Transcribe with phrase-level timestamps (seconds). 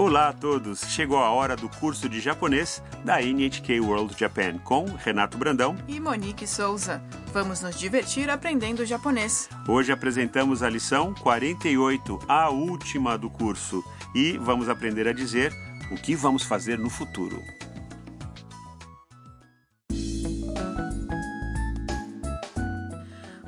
[0.00, 0.80] Olá a todos!
[0.88, 5.76] Chegou a hora do curso de japonês da NHK World Japan com Renato Brandão.
[5.86, 7.02] E Monique Souza.
[7.34, 9.46] Vamos nos divertir aprendendo japonês.
[9.68, 13.84] Hoje apresentamos a lição 48, a última do curso,
[14.14, 15.52] e vamos aprender a dizer
[15.92, 17.38] o que vamos fazer no futuro.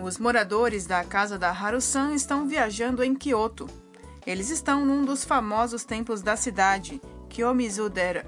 [0.00, 3.66] Os moradores da casa da Haru-san estão viajando em Kyoto.
[4.25, 8.25] Eles estão num dos famosos templos da cidade, Kiyomizu-dera.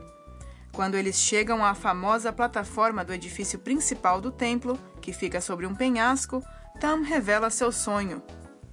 [0.72, 5.76] Quando eles chegam à famosa plataforma do edifício principal do templo, que fica sobre um
[5.76, 6.44] penhasco,
[6.80, 8.22] Tam revela seu sonho.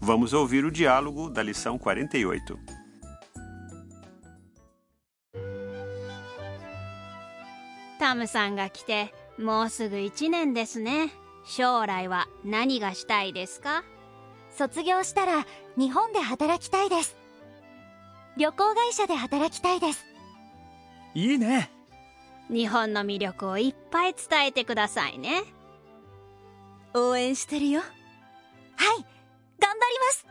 [0.00, 2.58] Vamos ouvir o diálogo da lição 48.
[7.98, 11.10] タムさんが来てもうすぐ1年ですね
[11.44, 13.84] 将来は何がしたいですか
[14.50, 15.46] 卒業したら
[15.77, 17.15] 日本で働きたいです。
[18.37, 20.05] 旅行会社で働きたいです。
[21.13, 21.69] いいね。
[22.49, 25.43] 日本の魅力をいっぱい伝えてくださいね。
[26.93, 27.81] 応援してるよ。
[27.81, 29.05] はい
[29.59, 30.25] 頑張ります。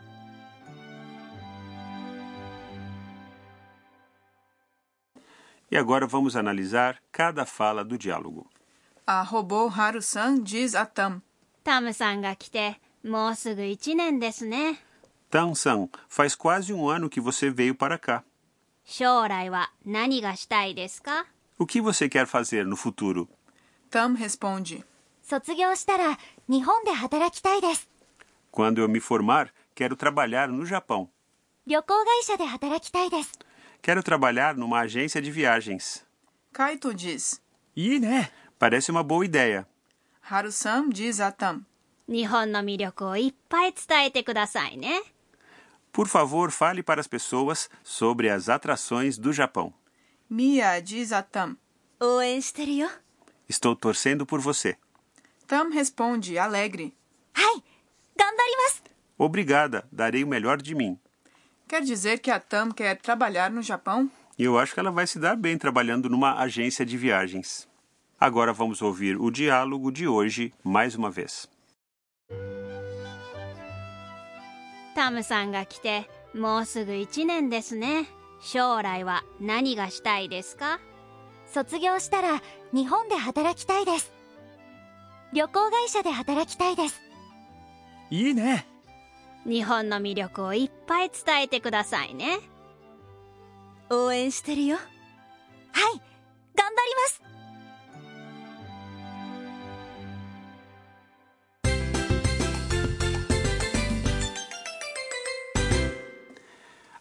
[5.71, 8.47] E agora vamos analisar cada fala do diálogo.
[9.07, 11.21] A robô Haru-san diz a Tam.
[11.65, 14.79] タムさんが来てもうすぐ1年ですね
[15.34, 18.24] Tan-san, faz quase um ano que você veio para cá.
[18.86, 21.26] 将来は何がしたいですか
[21.60, 23.28] O que você quer fazer no futuro?
[23.92, 24.84] Tam responde.
[25.24, 27.88] 卒業したら日本で働きたいです
[28.52, 31.08] Quando eu me formar, quero trabalhar no Japão.
[31.68, 33.32] 旅行会社で働きたいです
[33.84, 36.04] Quero trabalhar numa agência de viagens.
[36.52, 37.40] Kaito diz.
[37.76, 39.66] いいね Parece uma boa ideia.
[40.22, 41.62] Haru-san diz a Tam.
[42.08, 45.00] 日本の魅力をいっぱい伝えてくださいね
[45.95, 49.73] por favor, fale para as pessoas sobre as atrações do Japão.
[50.29, 51.57] Mia diz a Tam.
[53.49, 54.77] Estou torcendo por você.
[55.47, 56.93] Tam responde, alegre.
[57.33, 57.63] Ai.
[59.17, 60.99] Obrigada, darei o melhor de mim.
[61.69, 64.11] Quer dizer que a Tam quer trabalhar no Japão?
[64.37, 67.69] Eu acho que ela vai se dar bem trabalhando numa agência de viagens.
[68.19, 71.49] Agora vamos ouvir o diálogo de hoje mais uma vez.
[74.95, 78.07] タムさんが来てもうすぐ1年ですね。
[78.41, 80.81] 将来は何がしたいですか？
[81.47, 84.13] 卒業したら日本で働きたいです。
[85.33, 87.01] 旅行会社で働きたいです。
[88.11, 88.67] いいね。
[89.47, 92.39] 日本の魅力をいっぱい伝えてくださいね。
[93.91, 94.77] 応援してるよ。
[94.77, 94.85] はい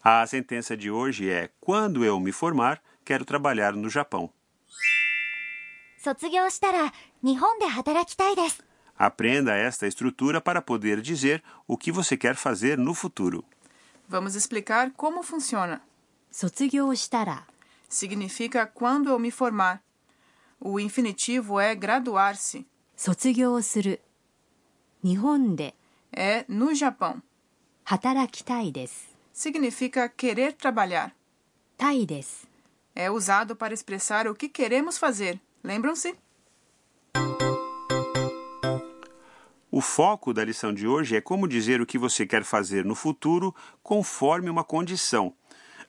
[0.02, 4.30] A sentença de hoje é: Quando eu me formar, quero trabalhar no Japão.
[5.98, 6.92] 卒業したら
[7.24, 8.62] 日本で働きたいです
[8.96, 13.44] Aprenda esta estrutura para poder dizer o que você quer fazer no futuro.
[14.08, 15.80] Vamos explicar como funciona.
[16.30, 17.46] 卒業したら
[17.88, 19.80] Significa quando eu me formar.
[20.60, 22.64] O infinitivo é graduar-se.
[22.96, 24.00] 卒業する
[25.04, 25.74] 日本で
[26.12, 27.22] É no Japão.
[27.84, 31.13] 働きたいです significa querer trabalhar.
[31.75, 32.07] Tai.
[32.95, 35.41] É usado para expressar o que queremos fazer.
[35.63, 36.15] Lembram-se?
[39.71, 42.93] O foco da lição de hoje é como dizer o que você quer fazer no
[42.93, 45.33] futuro conforme uma condição.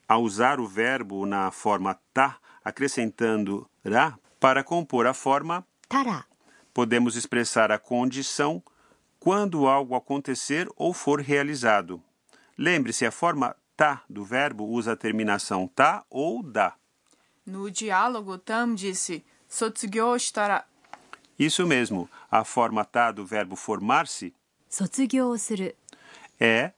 [0.09, 6.25] Ao usar o verbo na forma tá, acrescentando ra para compor a forma tará,
[6.73, 8.63] podemos expressar a condição
[9.21, 12.03] quando algo acontecer ou for realizado.
[12.57, 16.75] Lembre-se, a forma tá do verbo usa a terminação tá ou da.
[17.45, 20.65] No diálogo, Tam disse: Sotsugyo shitara.
[21.39, 24.33] Isso mesmo, a forma tá do verbo formar-se
[26.41, 26.73] é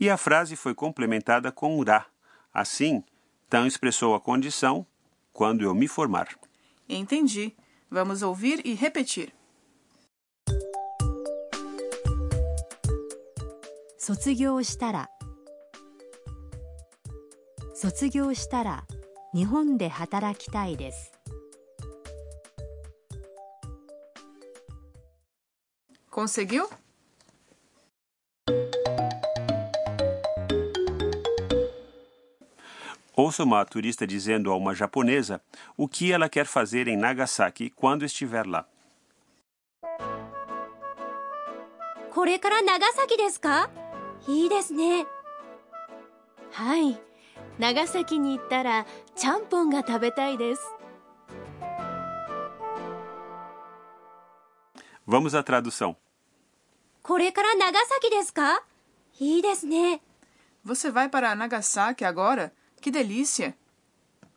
[0.00, 2.06] e a frase foi complementada com ra.
[2.52, 3.04] Assim,
[3.48, 4.86] Tam expressou a condição
[5.32, 6.28] quando eu me formar.
[6.88, 7.54] Entendi.
[7.90, 9.32] Vamos ouvir e repetir.
[14.08, 15.10] 卒業したら
[17.74, 18.84] 卒業したら
[19.34, 21.12] 日本で働きたいです
[26.10, 26.70] Conseguiu?
[33.14, 35.42] Ouça uma turista dizendo a uma japonesa
[35.76, 38.66] o que ela quer fazer em Nagasaki quando estiver lá.
[42.14, 43.68] これから長崎ですか
[44.27, 45.05] いいですね
[46.51, 46.99] はい
[47.59, 50.61] 長崎に行ったらちゃんぽんが食べたいです
[55.07, 55.95] Vamos à tradução.
[57.01, 58.63] これから長崎ですか
[59.19, 60.01] いいですね
[60.65, 62.51] Você vai para Nagasaki agora?
[62.81, 63.53] Que delícia!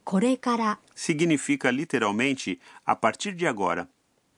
[0.05, 3.87] これから Significa literalmente a partir de agora.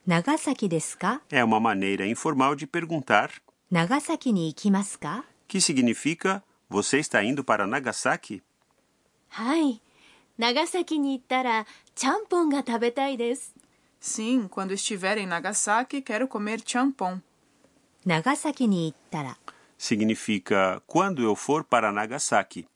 [0.05, 3.29] 長崎ですか É uma maneira informal de perguntar,
[3.71, 8.42] 長崎に行きますか que significa você está indo para Nagasaki?
[9.36, 9.80] Ai,
[10.38, 13.52] Nagasaki ni ittara champon ga tabetai desu.
[14.00, 17.20] Sim, quando estiver em Nagasaki, quero comer champon.
[18.04, 19.36] Nagasaki ni ittara
[19.84, 22.66] significa quando eu for para Nagasaki.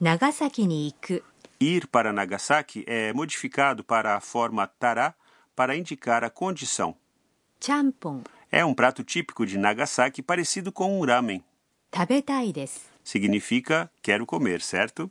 [0.00, 1.22] Nagasaki ni iku.
[1.60, 5.14] Ir para Nagasaki é modificado para a forma tará
[5.56, 6.94] para indicar a condição.
[7.60, 8.22] Champon.
[8.50, 11.42] É um prato típico de Nagasaki parecido com um ramen.
[13.04, 15.10] Significa quero comer, certo?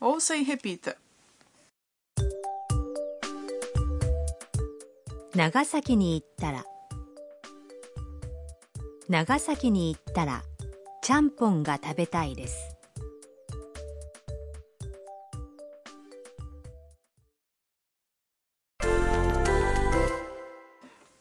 [0.00, 0.96] Ouça e repita.
[5.34, 6.64] Nagasaki ni ittara.
[9.08, 10.42] Nagasaki ni ittara,
[11.00, 12.77] champon ga tabetai desu.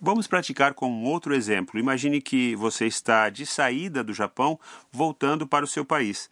[0.07, 1.79] Vamos praticar com um outro exemplo.
[1.79, 4.59] Imagine que você está de saída do Japão,
[4.91, 6.29] voltando para o seu país.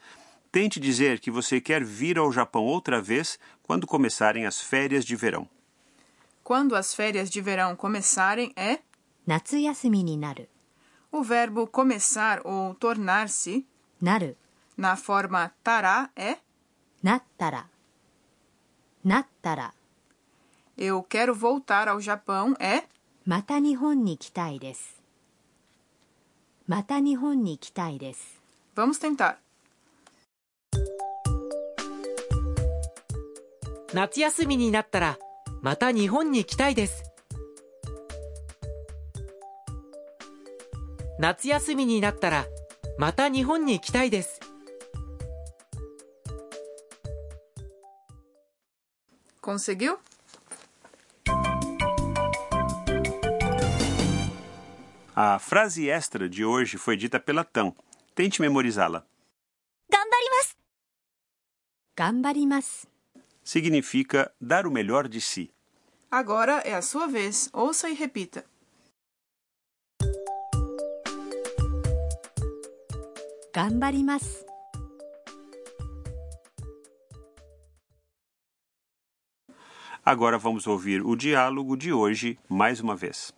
[0.51, 5.15] Tente dizer que você quer vir ao Japão outra vez quando começarem as férias de
[5.15, 5.49] verão.
[6.43, 8.81] Quando as férias de verão começarem é
[9.27, 10.49] 夏休みになる
[11.13, 13.65] o verbo começar ou tornar-se.
[14.03, 14.37] なる
[14.77, 16.39] Na forma tará é
[17.03, 17.69] なったら
[19.05, 19.75] なったら
[20.77, 22.85] eu quero voltar ao Japão é
[23.28, 25.02] また日本に来たいです
[26.68, 28.40] また日本に来たいです
[28.76, 29.38] vamos tentar.
[33.96, 35.18] 夏休みになったら
[35.64, 37.04] また日本に来たいです
[41.18, 42.46] 夏休みになったら
[43.00, 44.40] また日本に来たいです
[49.42, 49.98] Conseguiu?
[55.18, 57.74] A frase extra de hoje foi dita pela Tão.
[58.14, 59.08] Tente memorizá-la.
[59.90, 60.56] Gambarimasu.
[61.96, 62.88] Gambarimasu.
[63.42, 65.50] Significa dar o melhor de si.
[66.12, 67.50] Agora é a sua vez.
[67.54, 68.44] Ouça e repita.
[73.54, 74.46] Gambarimasu.
[80.04, 83.34] Agora vamos ouvir o diálogo de hoje mais uma vez.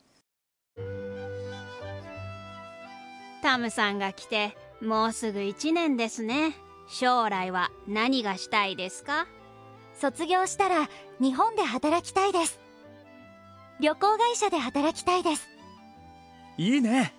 [3.47, 6.53] タムさんが来てもうすぐ1年ですね。
[6.89, 9.25] 将来は何がしたいですか？
[9.93, 10.89] 卒業したら
[11.21, 12.59] 日本で働きたいです。
[13.79, 15.47] 旅行会社で働きたいです。
[16.57, 17.13] いいね。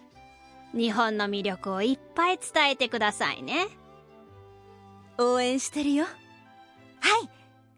[0.75, 3.67] 日本の魅力をいっぱい伝えてくださいね。
[5.17, 6.05] 応援してるよ。
[6.05, 6.15] はい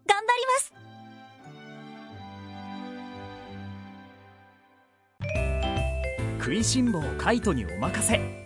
[0.05, 0.73] 頑張ります。
[6.37, 8.40] 食いしん坊カイトにお任せ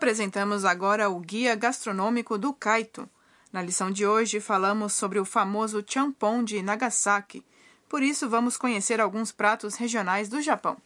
[0.00, 3.06] Apresentamos agora o Guia Gastronômico do Kaito.
[3.52, 7.44] Na lição de hoje, falamos sobre o famoso champon de Nagasaki.
[7.86, 10.78] Por isso, vamos conhecer alguns pratos regionais do Japão.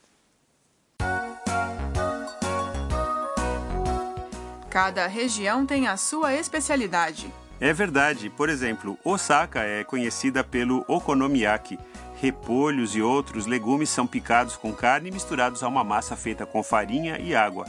[4.68, 7.32] Cada região tem a sua especialidade.
[7.60, 8.28] É verdade.
[8.28, 11.78] Por exemplo, Osaka é conhecida pelo okonomiyaki.
[12.20, 16.64] Repolhos e outros legumes são picados com carne e misturados a uma massa feita com
[16.64, 17.64] farinha e água.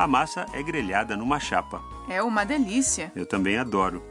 [0.00, 1.82] A massa é grelhada numa chapa.
[2.08, 3.12] É uma delícia.
[3.14, 4.02] Eu também adoro.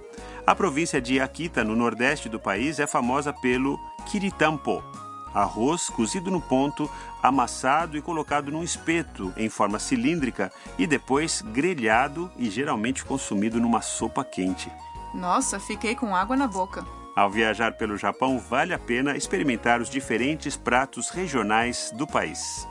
[0.46, 4.84] A província de Akita, no nordeste do país, é famosa pelo kiritampo,
[5.34, 6.88] arroz cozido no ponto,
[7.24, 13.82] amassado e colocado num espeto em forma cilíndrica e depois grelhado e geralmente consumido numa
[13.82, 14.72] sopa quente.
[15.12, 16.86] Nossa, fiquei com água na boca.
[17.16, 22.68] Ao viajar pelo Japão, vale a pena experimentar os diferentes pratos regionais do país.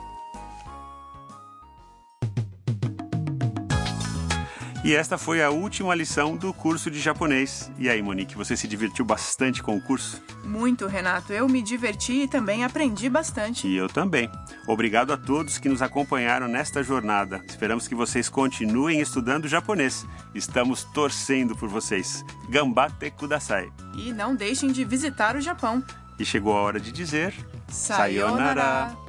[4.89, 7.71] E esta foi a última lição do curso de japonês.
[7.77, 10.19] E aí, Monique, você se divertiu bastante com o curso?
[10.43, 11.31] Muito, Renato.
[11.31, 13.67] Eu me diverti e também aprendi bastante.
[13.67, 14.31] E eu também.
[14.67, 17.39] Obrigado a todos que nos acompanharam nesta jornada.
[17.47, 20.07] Esperamos que vocês continuem estudando japonês.
[20.33, 22.25] Estamos torcendo por vocês.
[22.49, 23.71] Gambate kudasai.
[23.95, 25.83] E não deixem de visitar o Japão.
[26.17, 27.31] E chegou a hora de dizer
[27.67, 29.08] Sayonara.